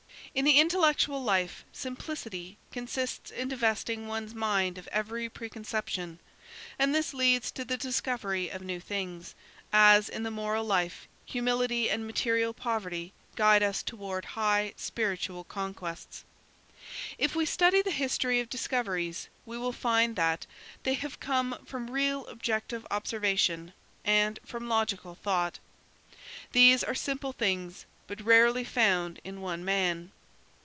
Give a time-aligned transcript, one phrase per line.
[0.33, 6.19] In the intellectual life simplicity consists in divesting one's mind of every preconception,
[6.79, 9.35] and this leads to the discovery of new things,
[9.73, 16.23] as, in the moral life, humility and material poverty guide us toward high spiritual conquests.
[17.17, 20.45] If we study the history of discoveries, we will find that
[20.83, 23.73] they have come from real objective observation
[24.05, 25.59] and from logical thought.
[26.53, 30.13] These are simple things, but rarely found in one man.